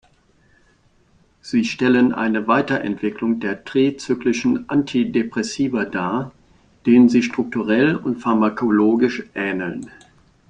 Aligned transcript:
Sie 1.41 1.63
stellen 1.63 2.11
eine 2.11 2.47
Weiterentwicklung 2.47 3.39
der 3.39 3.63
trizyklischen 3.63 4.67
Antidepressiva 4.67 5.85
dar, 5.85 6.31
denen 6.87 7.07
sie 7.07 7.21
strukturell 7.21 7.97
und 7.97 8.17
pharmakologisch 8.19 9.21
ähneln. 9.35 9.91